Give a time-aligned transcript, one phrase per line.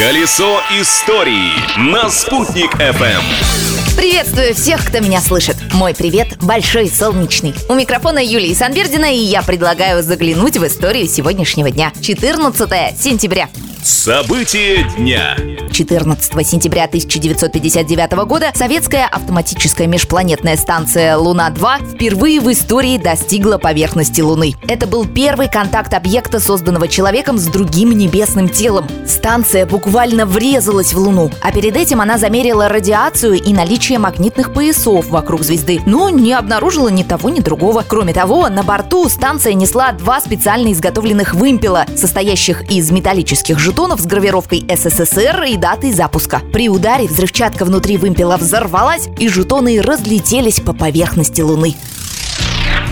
[0.00, 3.22] Колесо истории на «Спутник FM.
[3.98, 5.58] Приветствую всех, кто меня слышит.
[5.74, 7.52] Мой привет большой солнечный.
[7.68, 11.92] У микрофона Юлии Санбердина, и я предлагаю заглянуть в историю сегодняшнего дня.
[12.00, 13.50] 14 сентября.
[13.84, 15.36] События дня.
[15.72, 24.54] 14 сентября 1959 года советская автоматическая межпланетная станция «Луна-2» впервые в истории достигла поверхности Луны.
[24.68, 28.88] Это был первый контакт объекта, созданного человеком с другим небесным телом.
[29.06, 35.08] Станция буквально врезалась в Луну, а перед этим она замерила радиацию и наличие магнитных поясов
[35.08, 37.84] вокруг звезды, но не обнаружила ни того, ни другого.
[37.86, 44.06] Кроме того, на борту станция несла два специально изготовленных вымпела, состоящих из металлических жетонов с
[44.06, 46.40] гравировкой СССР и датой запуска.
[46.52, 51.76] При ударе взрывчатка внутри вымпела взорвалась, и жетоны разлетелись по поверхности Луны.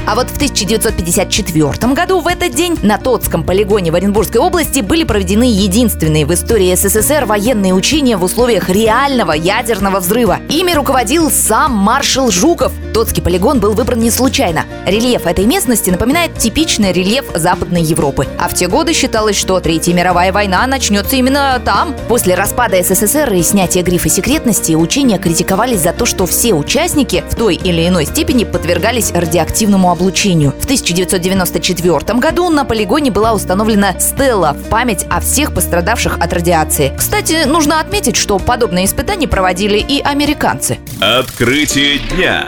[0.08, 5.04] А вот в 1954 году в этот день на Тотском полигоне в Оренбургской области были
[5.04, 10.38] проведены единственные в истории СССР военные учения в условиях реального ядерного взрыва.
[10.48, 12.72] Ими руководил сам маршал Жуков.
[12.94, 14.64] Тотский полигон был выбран не случайно.
[14.86, 18.26] Рельеф этой местности напоминает типичный рельеф Западной Европы.
[18.38, 21.94] А в те годы считалось, что Третья мировая война начнется именно там.
[22.08, 27.34] После распада СССР и снятия грифа секретности учения критиковались за то, что все участники в
[27.34, 30.52] той или иной степени подвергались радиоактивному облучению.
[30.52, 36.92] В 1994 году на полигоне была установлена стела в память о всех пострадавших от радиации.
[36.96, 40.78] Кстати, нужно отметить, что подобные испытания проводили и американцы.
[41.00, 42.46] Открытие дня.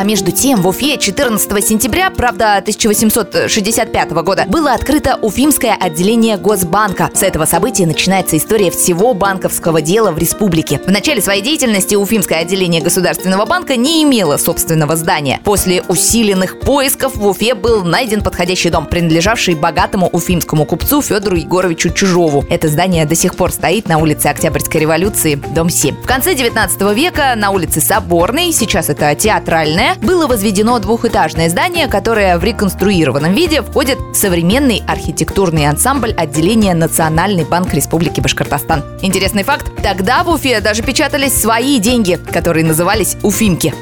[0.00, 7.10] А между тем в Уфе 14 сентября, правда 1865 года, было открыто Уфимское отделение Госбанка.
[7.12, 10.78] С этого события начинается история всего банковского дела в республике.
[10.78, 15.38] В начале своей деятельности Уфимское отделение Государственного банка не имело собственного здания.
[15.44, 21.90] После усиленных поисков в Уфе был найден подходящий дом, принадлежавший богатому уфимскому купцу Федору Егоровичу
[21.90, 22.46] Чужову.
[22.48, 25.94] Это здание до сих пор стоит на улице Октябрьской революции, дом 7.
[25.96, 32.38] В конце 19 века на улице Соборной, сейчас это театральная, было возведено двухэтажное здание, которое
[32.38, 38.84] в реконструированном виде входит в современный архитектурный ансамбль отделения Национальный банк Республики Башкортостан.
[39.02, 43.74] Интересный факт, тогда в Уфе даже печатались свои деньги, которые назывались «Уфимки».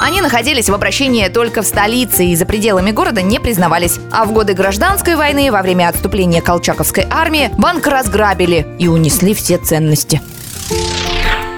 [0.00, 3.98] Они находились в обращении только в столице и за пределами города не признавались.
[4.10, 9.56] А в годы гражданской войны, во время отступления Колчаковской армии, банк разграбили и унесли все
[9.56, 10.20] ценности.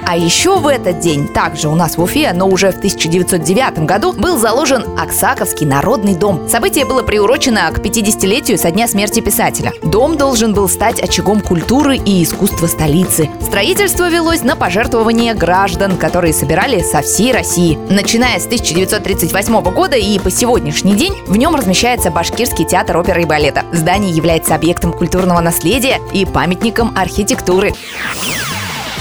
[0.09, 4.13] А еще в этот день, также у нас в Уфе, но уже в 1909 году,
[4.13, 6.49] был заложен Аксаковский народный дом.
[6.49, 9.73] Событие было приурочено к 50-летию со дня смерти писателя.
[9.83, 13.29] Дом должен был стать очагом культуры и искусства столицы.
[13.41, 17.77] Строительство велось на пожертвования граждан, которые собирали со всей России.
[17.91, 23.27] Начиная с 1938 года и по сегодняшний день в нем размещается Башкирский театр оперы и
[23.27, 23.65] балета.
[23.73, 27.73] Здание является объектом культурного наследия и памятником архитектуры.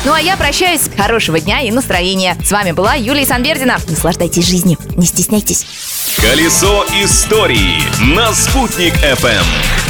[0.05, 0.87] Ну а я прощаюсь.
[0.95, 2.37] Хорошего дня и настроения.
[2.43, 3.79] С вами была Юлия Санбердина.
[3.89, 4.77] Наслаждайтесь жизнью.
[4.95, 5.65] Не стесняйтесь.
[6.21, 7.81] Колесо истории
[8.15, 9.84] на «Спутник FM.